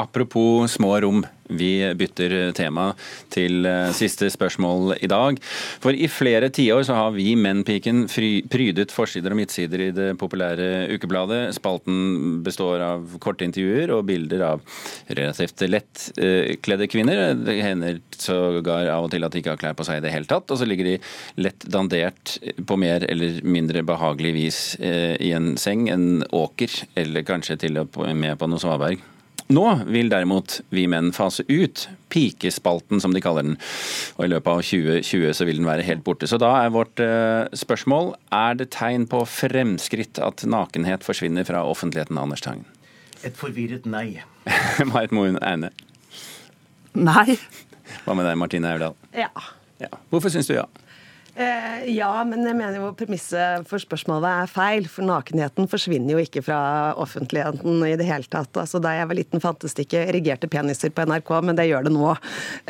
Apropos 0.00 0.74
små 0.74 0.96
rom, 1.04 1.22
vi 1.58 1.70
bytter 1.98 2.52
tema 2.56 2.90
til 3.32 3.66
eh, 3.68 3.90
siste 3.96 4.28
spørsmål 4.32 4.96
i 5.04 5.10
dag. 5.10 5.38
For 5.82 5.94
i 5.94 6.08
flere 6.10 6.50
tiår 6.54 6.86
har 6.94 7.14
vi 7.16 7.34
Menn-piken 7.38 8.04
prydet 8.50 8.94
forsider 8.94 9.34
og 9.34 9.40
midtsider 9.40 9.86
i 9.86 9.90
det 9.94 10.10
populære 10.20 10.88
ukebladet. 10.94 11.42
Spalten 11.56 12.40
består 12.46 12.82
av 12.84 13.16
korte 13.22 13.46
intervjuer 13.46 13.92
og 13.94 14.06
bilder 14.08 14.44
av 14.52 14.64
relativt 15.08 15.64
lettkledde 15.68 16.90
kvinner. 16.90 17.24
Det 17.38 17.58
hender 17.64 18.00
sågar 18.18 18.90
av 18.92 19.06
og 19.06 19.14
til 19.14 19.26
at 19.26 19.34
de 19.34 19.42
ikke 19.42 19.54
har 19.54 19.62
klær 19.62 19.78
på 19.78 19.86
seg 19.86 20.00
i 20.00 20.04
det 20.06 20.14
hele 20.14 20.30
tatt. 20.30 20.50
Og 20.50 20.60
så 20.60 20.68
ligger 20.68 20.92
de 20.92 20.98
lett 21.44 21.66
dandert 21.70 22.36
på 22.66 22.78
mer 22.80 23.06
eller 23.10 23.40
mindre 23.46 23.84
behagelig 23.86 24.34
vis 24.36 24.60
eh, 24.80 25.14
i 25.22 25.32
en 25.36 25.54
seng, 25.60 25.88
en 25.92 26.24
åker, 26.34 26.84
eller 27.00 27.26
kanskje 27.26 27.60
til 27.66 27.82
og 27.82 28.00
med 28.14 28.38
på 28.38 28.50
noe 28.50 28.62
svaberg. 28.62 29.13
Nå 29.52 29.64
vil 29.92 30.08
derimot 30.08 30.62
vi 30.72 30.86
menn 30.88 31.10
fase 31.12 31.44
ut 31.50 31.82
pikespalten, 32.12 33.00
som 33.02 33.12
de 33.12 33.20
kaller 33.20 33.44
den. 33.44 33.56
Og 34.16 34.24
i 34.24 34.30
løpet 34.32 34.48
av 34.48 34.62
2020 34.64 35.34
så 35.36 35.46
vil 35.48 35.60
den 35.60 35.68
være 35.68 35.84
helt 35.84 36.04
borte. 36.06 36.28
Så 36.30 36.38
da 36.40 36.52
er 36.62 36.72
vårt 36.72 37.02
eh, 37.02 37.50
spørsmål 37.52 38.14
er 38.32 38.56
det 38.60 38.70
tegn 38.72 39.04
på 39.10 39.20
fremskritt 39.28 40.20
at 40.22 40.46
nakenhet 40.48 41.04
forsvinner 41.04 41.44
fra 41.48 41.64
offentligheten, 41.68 42.20
Anders 42.20 42.44
Tangen? 42.46 42.64
Et 43.24 43.36
forvirret 43.36 43.84
nei. 43.88 44.22
Marit 44.92 45.12
Moen 45.16 45.36
Aune. 45.44 45.72
Nei. 46.94 47.36
Hva 48.04 48.16
med 48.16 48.28
deg, 48.28 48.38
Martine 48.40 48.72
Aurdal? 48.72 48.96
Ja. 49.16 49.28
Ja. 49.82 49.90
Hvorfor 50.12 50.32
syns 50.32 50.48
du 50.48 50.54
ja? 50.56 50.64
Eh, 51.34 51.88
ja, 51.90 52.10
men 52.22 52.44
jeg 52.46 52.54
mener 52.54 52.78
jo 52.78 52.92
premisset 52.94 53.66
for 53.66 53.82
spørsmålet 53.82 54.44
er 54.44 54.50
feil. 54.50 54.86
For 54.90 55.06
nakenheten 55.06 55.66
forsvinner 55.70 56.14
jo 56.14 56.22
ikke 56.22 56.44
fra 56.46 56.58
offentligheten 57.00 57.82
i 57.88 57.94
det 57.98 58.06
hele 58.06 58.28
tatt. 58.30 58.54
Altså, 58.60 58.78
da 58.82 58.92
jeg 58.94 59.08
var 59.10 59.18
liten, 59.18 59.42
fantes 59.42 59.74
det 59.74 59.88
ikke 59.88 60.04
erigerte 60.12 60.50
peniser 60.50 60.94
på 60.94 61.06
NRK, 61.10 61.32
men 61.48 61.58
det 61.58 61.66
gjør 61.70 61.88
det 61.88 61.94
nå. 61.94 62.12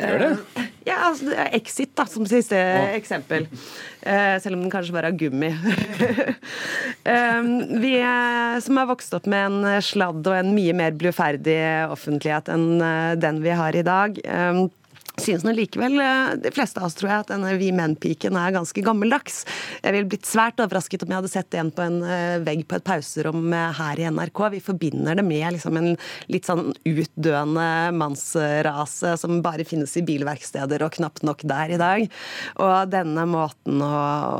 Gjør 0.01 0.23
det? 0.23 0.31
Eh, 0.57 0.71
ja, 0.89 0.97
altså, 1.11 1.33
Exit, 1.57 1.93
da, 1.97 2.07
som 2.09 2.25
siste 2.29 2.57
eksempel. 2.95 3.45
Eh, 4.01 4.35
selv 4.41 4.57
om 4.57 4.65
den 4.65 4.73
kanskje 4.73 4.95
bare 4.95 5.13
er 5.13 5.19
gummi. 5.19 5.51
eh, 7.13 7.51
vi 7.85 7.93
eh, 7.99 8.57
som 8.65 8.81
er 8.81 8.89
vokst 8.89 9.13
opp 9.17 9.29
med 9.29 9.45
en 9.51 9.85
sladd 9.85 10.25
og 10.25 10.39
en 10.39 10.55
mye 10.57 10.73
mer 10.77 10.97
bluferdig 10.97 11.59
offentlighet 11.93 12.49
enn 12.53 12.81
eh, 12.81 13.13
den 13.21 13.43
vi 13.45 13.53
har 13.53 13.77
i 13.77 13.85
dag. 13.85 14.17
Eh, 14.25 14.65
synes 15.21 15.45
nå 15.45 15.53
likevel 15.55 15.99
eh, 16.01 16.33
de 16.43 16.51
fleste 16.53 16.79
av 16.79 16.89
oss 16.89 16.97
tror 16.97 17.11
jeg 17.11 17.23
at 17.23 17.31
denne 17.31 17.53
Vi 17.59 17.71
Menn-piken 17.75 18.37
er 18.39 18.55
ganske 18.55 18.83
gammeldags. 18.83 19.43
Jeg 19.83 19.95
ville 19.95 20.09
blitt 20.11 20.27
svært 20.27 20.59
overrasket 20.63 21.05
om 21.05 21.13
jeg 21.13 21.21
hadde 21.21 21.31
sett 21.31 21.57
en 21.59 21.71
på 21.75 21.85
en 21.85 21.99
eh, 22.03 22.37
vegg 22.45 22.65
på 22.67 22.77
et 22.79 22.85
pauserom 22.85 23.53
eh, 23.55 23.71
her 23.79 24.01
i 24.01 24.07
NRK. 24.11 24.41
Vi 24.55 24.63
forbinder 24.65 25.19
det 25.19 25.25
med 25.25 25.55
liksom 25.55 25.79
en 25.79 25.91
litt 26.31 26.49
sånn 26.49 26.73
utdøende 26.89 27.67
mannsrase 27.95 29.15
som 29.21 29.41
bare 29.45 29.67
finnes 29.67 29.95
i 29.97 30.03
bilverksteder 30.05 30.83
og 30.85 30.97
knapt 30.97 31.25
nok 31.27 31.45
der 31.47 31.75
i 31.75 31.79
dag. 31.81 32.05
Og 32.61 32.91
denne 32.91 33.25
måten 33.29 33.81
å, 33.83 33.93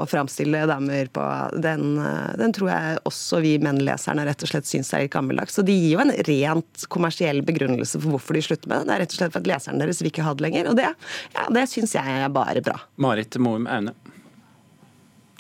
å 0.04 0.10
framstille 0.10 0.66
damer 0.70 1.10
på, 1.14 1.26
den, 1.64 1.96
den, 2.40 2.56
tror 2.56 2.72
jeg 2.72 3.00
også 3.08 3.42
vi 3.44 3.56
menn-leserne 3.64 4.26
rett 4.28 4.44
og 4.46 4.52
slett 4.52 4.70
syns 4.70 4.92
er 4.94 5.06
litt 5.06 5.16
gammeldags. 5.16 5.56
Så 5.58 5.66
de 5.66 5.76
gir 5.76 5.96
jo 5.96 6.04
en 6.04 6.14
rent 6.28 6.86
kommersiell 6.92 7.42
begrunnelse 7.46 8.00
for 8.02 8.16
hvorfor 8.16 8.38
de 8.38 8.44
slutter 8.46 8.72
med 8.72 8.84
det. 8.84 8.90
Det 8.90 8.96
er 8.96 9.04
rett 9.06 9.16
og 9.16 9.20
slett 9.22 9.36
for 9.36 9.44
at 9.44 9.50
leseren 9.50 9.82
deres 9.82 10.02
vil 10.02 10.12
ikke 10.12 10.26
ha 10.26 10.36
det 10.36 10.46
lenger. 10.48 10.65
Og 10.70 10.76
det, 10.78 10.90
ja, 11.36 11.46
det 11.54 11.68
syns 11.72 11.96
jeg 11.98 12.20
er 12.26 12.32
bare 12.34 12.64
bra. 12.66 12.80
Marit 13.02 13.38
Moum 13.42 13.68
Aune. 13.72 13.94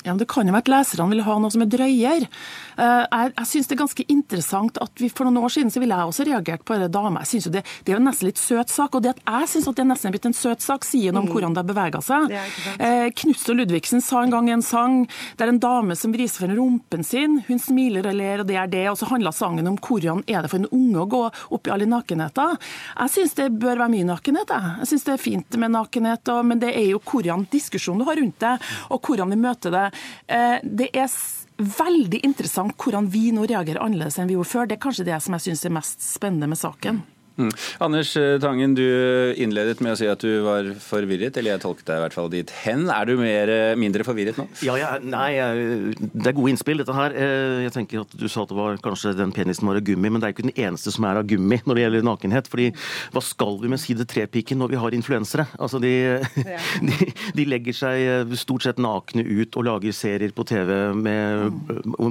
Ja, 0.05 0.13
men 0.13 0.21
Det 0.21 0.27
kan 0.29 0.47
jo 0.47 0.53
være 0.53 0.65
at 0.67 0.71
leserne 0.71 1.09
vil 1.09 1.23
ha 1.25 1.37
noe 1.41 1.53
som 1.53 1.63
er 1.65 1.69
drøyere. 1.71 2.29
Eh, 2.77 3.03
jeg, 3.05 3.31
jeg 3.31 3.49
synes 3.51 3.67
det 3.69 3.75
er 3.75 3.81
ganske 3.81 4.05
interessant 4.11 4.77
at 4.83 4.91
vi 4.99 5.09
For 5.09 5.25
noen 5.27 5.45
år 5.47 5.53
siden 5.53 5.71
så 5.71 5.79
ville 5.79 5.95
jeg 5.95 6.11
også 6.11 6.25
reagert 6.27 6.65
på 6.67 6.75
denne 6.75 6.91
dama. 6.91 7.23
Jeg 7.23 7.31
synes 7.33 7.47
jo 7.47 7.53
det, 7.55 7.63
det, 7.83 7.93
er 7.93 7.97
jo 7.97 8.05
nesten 8.05 8.29
litt 8.29 8.41
søt 8.41 8.73
sak. 8.73 8.95
Og 8.95 9.03
det 9.03 9.15
at 9.15 9.23
jeg 9.25 9.51
syns 9.53 9.69
det 9.71 9.83
er 9.83 9.89
nesten 9.89 10.13
blitt 10.13 10.27
en 10.29 10.37
søt 10.37 10.63
sak, 10.63 10.85
sier 10.87 11.15
noe 11.15 11.23
om 11.23 11.29
mm. 11.29 11.33
hvordan 11.33 11.55
det 11.55 11.63
har 11.63 11.69
bevega 11.71 12.01
seg. 12.05 12.35
Eh, 12.77 13.07
Knutsen 13.15 13.59
Ludvigsen 13.59 14.03
sa 14.03 14.21
en 14.23 14.33
gang 14.33 14.49
i 14.49 14.55
en 14.55 14.65
sang 14.65 15.05
det 15.35 15.45
er 15.45 15.51
en 15.51 15.61
dame 15.61 15.95
som 15.97 16.13
vriser 16.13 16.45
for 16.45 16.53
rumpen 16.55 17.03
sin. 17.07 17.39
Hun 17.47 17.61
smiler 17.61 18.07
og 18.09 18.17
ler, 18.19 18.43
og 18.43 18.49
det 18.49 18.59
er 18.61 18.69
det. 18.71 18.85
Og 18.91 18.99
så 18.99 19.09
handla 19.09 19.33
sangen 19.35 19.67
om 19.71 19.79
hvordan 19.81 20.23
er 20.27 20.45
det 20.45 20.51
for 20.51 20.61
en 20.61 20.69
unge 20.75 21.01
å 21.01 21.09
gå 21.11 21.23
opp 21.57 21.69
i 21.69 21.73
alle 21.73 21.89
nakenheter. 21.89 22.55
Jeg 22.93 23.13
syns 23.15 23.35
det 23.39 23.49
bør 23.55 23.81
være 23.83 23.91
mye 23.95 24.09
nakenhet, 24.11 24.53
jeg. 24.53 24.75
Jeg 24.83 24.91
syns 24.91 25.07
det 25.07 25.15
er 25.15 25.23
fint 25.23 25.59
med 25.61 25.73
nakenhet, 25.75 26.33
og, 26.33 26.43
men 26.51 26.61
det 26.61 26.73
er 26.75 26.89
jo 26.91 27.01
hvordan 27.01 27.47
diskusjonen 27.51 28.03
du 28.03 28.09
har 28.09 28.19
rundt 28.21 28.39
det, 28.43 28.55
og 28.93 29.09
hvordan 29.09 29.33
vi 29.33 29.41
møter 29.41 29.73
det. 29.73 29.85
Eh, 30.27 30.59
det 30.63 30.91
er 30.93 31.11
veldig 31.55 32.19
interessant 32.27 32.75
hvordan 32.81 33.07
vi 33.13 33.29
nå 33.35 33.45
reagerer 33.47 33.81
annerledes 33.83 34.19
enn 34.19 34.29
vi 34.29 34.35
gjorde 34.37 34.51
før. 34.51 34.69
Det 34.69 34.77
er 34.77 34.85
kanskje 34.85 35.07
det 35.07 35.19
som 35.23 35.37
jeg 35.37 35.47
syns 35.47 35.65
er 35.65 35.77
mest 35.77 36.03
spennende 36.03 36.51
med 36.51 36.59
saken. 36.59 37.03
Mm. 37.35 37.51
Anders 37.83 38.13
eh, 38.17 38.37
Tangen, 38.39 38.75
du 38.77 38.85
innledet 39.35 39.81
med 39.83 39.91
å 39.91 39.97
si 39.99 40.07
at 40.07 40.21
du 40.23 40.39
var 40.45 40.69
forvirret, 40.79 41.35
eller 41.35 41.55
jeg 41.55 41.63
tolket 41.65 41.89
deg 41.89 41.99
i 41.99 42.03
hvert 42.05 42.15
fall 42.15 42.29
dit 42.31 42.51
hen. 42.63 42.85
Er 42.91 43.09
du 43.09 43.17
mer, 43.19 43.51
eh, 43.51 43.75
mindre 43.79 44.05
forvirret 44.07 44.39
nå? 44.39 44.45
Ja, 44.63 44.77
ja, 44.79 44.93
nei, 45.03 45.33
det 45.99 46.31
er 46.31 46.37
gode 46.37 46.53
innspill, 46.53 46.79
dette 46.79 46.95
her. 46.95 47.15
Jeg 47.65 47.73
tenker 47.75 48.05
at 48.05 48.13
Du 48.15 48.27
sa 48.31 48.45
at 48.45 48.51
det 48.51 48.57
var 48.57 48.79
kanskje 48.83 49.15
den 49.17 49.33
penisen 49.35 49.67
var 49.67 49.79
av 49.79 49.83
gummi, 49.83 50.09
men 50.09 50.21
det 50.21 50.29
er 50.29 50.35
ikke 50.35 50.47
den 50.47 50.55
eneste 50.55 50.93
som 50.95 51.07
er 51.09 51.19
av 51.19 51.27
gummi 51.27 51.59
når 51.65 51.75
det 51.75 51.83
gjelder 51.83 52.07
nakenhet. 52.07 52.47
fordi 52.51 52.69
hva 53.11 53.23
skal 53.23 53.59
vi 53.61 53.71
med 53.71 53.83
side 53.83 54.07
tre-piken 54.07 54.61
når 54.61 54.71
vi 54.71 54.79
har 54.79 54.95
influensere? 54.95 55.47
Altså, 55.59 55.81
de, 55.83 55.93
de, 56.87 57.11
de, 57.35 57.47
legger 57.49 57.75
seg 57.75 58.35
stort 58.39 58.63
sett 58.63 58.79
nakne 58.79 59.25
ut 59.25 59.59
og 59.59 59.67
lager 59.67 59.95
serier 59.95 60.31
på 60.35 60.47
TV 60.47 60.71
med 60.95 61.51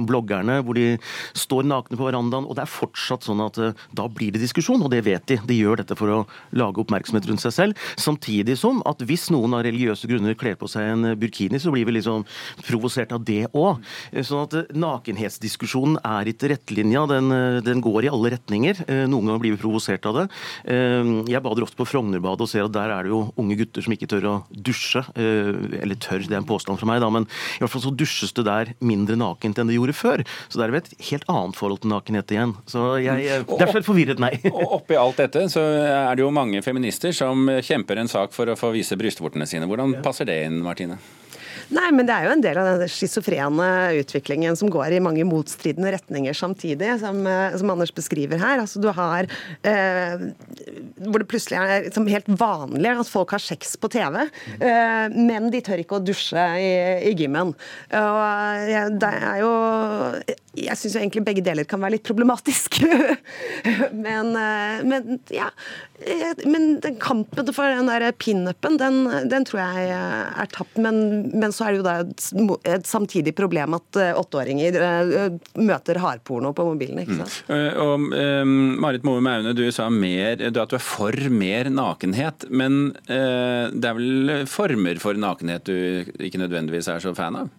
bloggerne 0.05 0.59
hvor 0.65 0.77
de 0.77 0.95
står 1.33 1.65
nakne 1.65 1.97
på 1.97 2.05
verandaen, 2.05 2.45
og 2.45 2.57
det 2.57 2.65
er 2.65 2.71
fortsatt 2.71 3.25
sånn 3.25 3.41
at 3.43 3.57
da 3.95 4.07
blir 4.11 4.35
det 4.35 4.43
diskusjon, 4.43 4.83
og 4.85 4.93
det 4.93 5.01
vet 5.05 5.14
vet 5.15 5.27
de. 5.31 5.39
Gjør 5.55 5.79
dette 5.81 5.95
for 5.97 6.11
å 6.11 6.19
lage 6.55 6.81
oppmerksomhet 6.83 7.29
rundt 7.29 7.43
seg 7.43 7.55
selv. 7.55 7.85
Samtidig 7.99 8.57
som 8.59 8.81
at 8.87 9.01
hvis 9.07 9.29
noen 9.33 9.55
av 9.55 9.63
religiøse 9.65 10.09
grunner 10.09 10.35
kler 10.37 10.57
på 10.59 10.69
seg 10.71 10.91
en 10.91 11.13
burkini, 11.19 11.59
så 11.61 11.73
blir 11.73 11.87
vi 11.87 11.97
liksom 11.97 12.25
provosert 12.65 13.13
av 13.15 13.23
det 13.25 13.45
òg. 13.55 13.81
Sånn 14.25 14.45
at 14.45 14.57
eh, 14.57 14.71
nakenhetsdiskusjonen 14.75 15.99
er 16.05 16.31
ikke 16.31 16.51
rettlinja. 16.53 17.05
Den, 17.11 17.31
eh, 17.33 17.59
den, 17.65 17.83
går 17.85 18.07
i 18.07 18.11
alle 18.11 18.33
retninger. 18.35 18.83
Eh, 18.87 19.03
noen 19.09 19.29
ganger 19.31 19.43
blir 19.43 19.55
vi 19.55 19.61
provosert 19.61 20.05
av 20.09 20.19
det. 20.19 20.25
Jeg 20.65 21.41
bader 21.43 21.65
ofte 21.65 21.77
på 21.77 21.85
Frognerbadet 21.87 22.45
og 22.45 22.49
ser 22.49 22.65
at 22.65 22.73
der 22.73 22.91
er 22.93 23.05
det 23.05 23.11
jo 23.11 23.21
unge 23.39 23.57
gutter 23.59 23.83
som 23.85 23.93
ikke 23.93 24.07
tør 24.09 24.27
å 24.29 24.35
dusje. 24.49 25.03
Eller 25.15 25.97
tør, 26.01 26.23
det 26.23 26.33
er 26.33 26.41
en 26.41 26.47
påstand 26.47 26.79
fra 26.81 26.89
meg, 26.89 27.01
da, 27.03 27.09
men 27.13 27.27
i 27.27 27.61
hvert 27.61 27.73
fall 27.73 27.83
så 27.83 27.93
dusjes 27.93 28.33
det 28.35 28.45
der 28.47 28.73
mindre 28.83 29.17
nakent 29.19 29.59
enn 29.61 29.69
det 29.69 29.77
gjorde 29.77 29.95
før. 29.97 30.23
Så 30.49 30.59
det 30.59 30.67
er 30.67 30.77
et 30.79 30.91
helt 31.11 31.27
annet 31.31 31.59
forhold 31.59 31.83
til 31.83 31.93
nakenhet 31.93 32.33
igjen. 32.35 32.55
Så 32.69 32.95
jeg, 33.03 33.43
Det 33.45 33.67
er 33.67 33.85
forvirret, 33.85 34.21
nei. 34.23 34.33
Oppi 34.51 34.97
alt 35.05 35.21
dette 35.21 35.45
så 35.51 35.61
er 35.61 36.15
det 36.17 36.25
jo 36.25 36.31
mange 36.33 36.61
feminister 36.65 37.13
som 37.15 37.47
kjemper 37.63 38.01
en 38.01 38.11
sak 38.11 38.33
for 38.35 38.49
å 38.49 38.57
få 38.59 38.73
vise 38.75 38.97
brystvortene 38.99 39.47
sine. 39.49 39.69
Hvordan 39.69 39.99
passer 40.05 40.27
det 40.29 40.41
inn, 40.47 40.59
Martine? 40.65 40.97
Nei, 41.73 41.87
men 41.95 42.05
det 42.05 42.13
er 42.13 42.27
jo 42.27 42.33
en 42.35 42.43
del 42.43 42.59
av 42.61 42.67
den 42.81 42.91
schizofrene 42.91 43.69
utviklingen 44.01 44.57
som 44.59 44.69
går 44.73 44.97
i 44.97 45.01
mange 45.03 45.25
motstridende 45.27 45.93
retninger 45.95 46.37
samtidig, 46.37 46.91
som, 47.01 47.21
eh, 47.27 47.57
som 47.57 47.73
Anders 47.73 47.93
beskriver 47.95 48.41
her. 48.41 48.61
Altså 48.61 48.81
du 48.83 48.89
har 48.93 49.25
eh, 49.65 50.27
Hvor 51.05 51.21
det 51.21 51.29
plutselig 51.31 51.57
er 51.59 51.87
liksom 51.87 52.07
helt 52.11 52.29
vanlig 52.29 52.93
at 52.93 53.09
folk 53.09 53.33
har 53.35 53.43
sex 53.43 53.75
på 53.81 53.89
TV, 53.93 54.21
eh, 54.59 55.07
men 55.15 55.49
de 55.53 55.61
tør 55.65 55.81
ikke 55.81 55.99
å 55.99 56.05
dusje 56.05 56.45
i, 56.61 56.71
i 57.09 57.15
gymmen. 57.17 57.55
Og 57.55 58.71
ja, 58.71 58.87
det 58.89 59.13
er 59.25 59.41
jo 59.43 59.53
jeg 60.55 60.79
syns 60.79 60.95
egentlig 60.99 61.23
begge 61.25 61.43
deler 61.43 61.67
kan 61.67 61.81
være 61.83 61.97
litt 61.97 62.05
problematisk. 62.07 62.79
men, 64.05 64.31
eh, 64.39 64.83
men, 64.87 65.19
ja. 65.33 65.49
Men 66.45 66.77
den 66.83 66.97
kampen 67.01 67.51
for 67.55 67.71
den 67.71 67.89
der 67.89 68.07
pinupen, 68.19 68.77
den, 68.79 69.05
den 69.31 69.47
tror 69.47 69.61
jeg 69.63 69.91
er 69.95 70.49
tapt. 70.53 70.79
Men, 70.81 71.29
men, 71.33 71.54
så 71.55 71.67
er 71.67 71.73
det 71.73 71.79
jo 71.79 71.85
da 71.85 71.95
et, 72.75 72.87
samtidig 72.87 73.35
problem 73.37 73.77
at 73.77 73.99
eh, 74.01 74.11
åtteåringer 74.19 74.77
uh, 74.79 75.37
møter 75.59 75.99
hardporno 76.03 76.53
på 76.55 76.67
mobilen. 76.67 77.01
ikke 77.03 77.19
sant? 77.21 77.37
Mm. 77.49 77.67
Og, 77.85 78.07
um, 78.45 78.55
Marit 78.83 79.07
Moe 79.07 79.23
Maune, 79.23 79.55
du 79.57 79.65
sa 79.73 79.89
mer, 79.93 80.39
at 80.39 80.55
du 80.55 80.61
er 80.61 80.83
for 80.83 81.15
mer 81.31 81.71
nakenhet. 81.71 82.47
Men 82.51 82.95
uh, 83.09 83.71
det 83.71 83.91
er 83.91 83.99
vel 83.99 84.33
former 84.51 85.01
for 85.01 85.17
nakenhet 85.19 85.67
du 85.67 86.15
ikke 86.19 86.41
nødvendigvis 86.41 86.91
er 86.91 87.03
så 87.03 87.15
fan 87.17 87.39
av? 87.45 87.53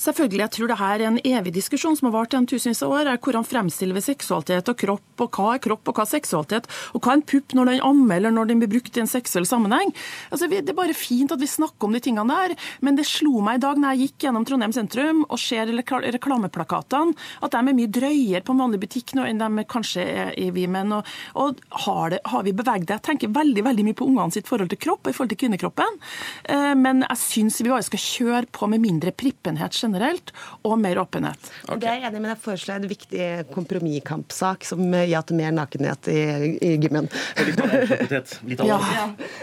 Selvfølgelig, 0.00 0.40
jeg 0.40 0.52
tror 0.54 0.70
det 0.70 0.78
her 0.80 1.02
er 1.02 1.08
en 1.10 1.18
evig 1.28 1.50
diskusjon 1.52 1.96
som 1.98 2.06
har 2.08 2.14
vart 2.14 2.32
gjennom 2.32 2.48
tusenvis 2.48 2.80
av 2.86 2.92
år. 2.96 3.08
er 3.10 3.18
Hvordan 3.20 3.44
fremstiller 3.44 3.98
vi 3.98 4.00
seksualitet 4.00 4.70
og 4.72 4.78
kropp, 4.80 5.20
og 5.20 5.36
hva 5.36 5.48
er 5.52 5.60
kropp 5.60 5.90
og 5.90 5.98
hva 5.98 6.06
er 6.06 6.08
seksualitet? 6.14 6.68
Og 6.96 7.02
hva 7.04 7.12
er 7.12 7.18
en 7.18 7.24
pupp 7.28 7.52
når 7.52 7.68
den 7.68 7.82
ammer 7.84 8.16
eller 8.16 8.32
når 8.32 8.48
den 8.48 8.62
blir 8.62 8.70
brukt 8.72 8.96
i 8.96 9.02
en 9.02 9.10
seksuell 9.10 9.44
sammenheng? 9.44 9.92
Altså, 10.32 10.48
Det 10.48 10.72
er 10.72 10.78
bare 10.78 10.96
fint 10.96 11.32
at 11.32 11.40
vi 11.40 11.46
snakker 11.46 11.84
om 11.84 11.92
de 11.92 12.00
tingene 12.00 12.32
der, 12.32 12.56
men 12.80 12.96
det 12.96 13.04
slo 13.04 13.42
meg 13.44 13.58
i 13.58 13.64
dag 13.66 13.76
når 13.76 13.92
jeg 13.92 14.08
gikk 14.08 14.24
gjennom 14.24 14.46
Trondheim 14.48 14.72
sentrum 14.72 15.20
og 15.28 15.38
ser 15.38 15.68
reklameplakatene, 15.68 17.12
at 17.44 17.52
de 17.52 17.60
er 17.60 17.76
mye 17.76 17.92
drøyere 17.92 18.42
på 18.42 18.56
en 18.56 18.64
vanlig 18.64 18.80
butikk 18.80 19.12
nå 19.18 19.28
enn 19.28 19.44
de 19.44 19.66
kanskje 19.68 20.00
er 20.00 20.32
i 20.40 20.48
Vimen. 20.48 20.96
Og, 20.96 21.04
og 21.36 21.60
har, 21.84 22.16
det, 22.16 22.22
har, 22.24 22.46
vi 22.48 22.56
beveget 22.56 22.88
det? 22.88 23.02
Jeg 23.02 23.08
tenker 23.10 23.36
veldig 23.36 23.66
veldig 23.68 23.84
mye 23.84 24.00
på 24.00 24.08
ungene 24.08 24.32
sitt 24.32 24.48
forhold 24.48 24.72
til 24.72 24.80
kropp 24.80 25.04
og 25.04 25.12
i 25.12 25.18
forhold 25.18 25.34
til 25.36 25.42
kvinnekroppen, 25.44 26.00
eh, 26.48 26.72
men 26.72 27.04
jeg 27.04 27.20
syns 27.20 27.60
vi 27.60 27.68
bare 27.68 27.84
skal 27.84 28.00
kjøre 28.00 28.46
på 28.48 28.72
med 28.72 28.80
mindre 28.80 29.12
prippenhet 29.12 29.76
generelt 29.76 29.89
generelt, 29.90 30.32
og 30.62 30.78
mer 30.80 30.98
åpenhet. 31.02 31.50
Okay. 31.64 31.80
Det 31.80 31.88
er 31.90 31.98
jeg 31.98 32.08
enig 32.10 32.22
med. 32.22 32.30
Jeg 32.34 32.42
foreslår 32.44 32.80
en 32.80 32.90
viktig 32.90 33.28
kompromisskampsak 33.54 34.66
som 34.68 34.94
ja 34.94 35.22
til 35.26 35.40
mer 35.40 35.54
nakenhet 35.56 36.10
i, 36.12 36.20
i 36.62 36.72
gymmen. 36.80 37.10
Litt 37.40 38.64
ja. 38.66 38.78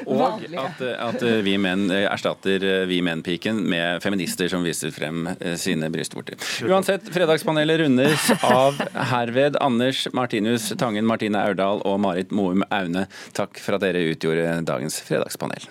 Og 0.05 0.23
at, 0.47 0.81
at, 0.81 1.25
vi 1.45 1.57
menn 1.61 1.87
erstatter 1.91 2.63
vi 2.89 2.99
menn-piken 3.05 3.59
med 3.69 4.01
feminister 4.03 4.49
som 4.51 4.65
viser 4.65 4.93
frem 4.95 5.27
sine 5.59 5.91
brystvorter. 5.93 6.39
Uansett, 6.67 7.09
Fredagspanelet 7.13 7.83
rundes 7.83 8.29
av 8.45 8.79
herved 9.11 9.59
Anders 9.63 10.05
Martinus 10.17 10.69
Tangen, 10.79 11.07
Martine 11.07 11.41
Aurdal 11.43 11.83
og 11.87 11.99
Marit 12.03 12.33
Moum 12.35 12.65
Aune. 12.69 13.07
Takk 13.37 13.59
for 13.61 13.77
at 13.77 13.85
dere 13.85 14.05
utgjorde 14.13 14.61
dagens 14.67 15.01
fredagspanel. 15.07 15.67